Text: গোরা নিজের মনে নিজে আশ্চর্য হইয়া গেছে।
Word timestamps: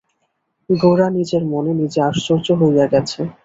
গোরা 0.69 1.07
নিজের 1.17 1.43
মনে 1.53 1.71
নিজে 1.81 1.99
আশ্চর্য 2.09 2.47
হইয়া 2.61 2.85
গেছে। 2.93 3.19